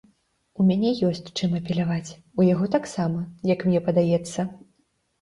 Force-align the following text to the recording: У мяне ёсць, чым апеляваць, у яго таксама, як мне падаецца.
У 0.63 0.63
мяне 0.69 0.93
ёсць, 1.09 1.29
чым 1.37 1.53
апеляваць, 1.61 2.15
у 2.41 2.49
яго 2.49 2.73
таксама, 2.79 3.23
як 3.55 3.59
мне 3.71 3.87
падаецца. 3.93 4.53